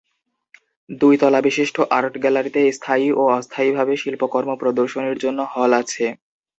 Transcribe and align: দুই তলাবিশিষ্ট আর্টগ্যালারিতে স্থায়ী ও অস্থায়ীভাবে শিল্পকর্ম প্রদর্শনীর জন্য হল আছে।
দুই 0.89 1.15
তলাবিশিষ্ট 1.21 1.77
আর্টগ্যালারিতে 1.97 2.61
স্থায়ী 2.77 3.07
ও 3.13 3.33
অস্থায়ীভাবে 3.37 3.93
শিল্পকর্ম 4.01 4.49
প্রদর্শনীর 4.61 5.17
জন্য 5.23 5.39
হল 5.53 5.71
আছে। 5.81 6.05